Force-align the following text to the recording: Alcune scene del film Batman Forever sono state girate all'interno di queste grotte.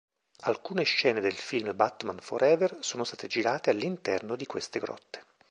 Alcune 0.45 0.81
scene 0.81 1.19
del 1.19 1.35
film 1.35 1.75
Batman 1.75 2.17
Forever 2.17 2.77
sono 2.79 3.03
state 3.03 3.27
girate 3.27 3.69
all'interno 3.69 4.35
di 4.35 4.47
queste 4.47 4.79
grotte. 4.79 5.23